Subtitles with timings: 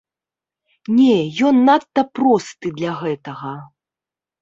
[0.99, 1.17] Не,
[1.51, 3.57] ён надта просты для гэтага.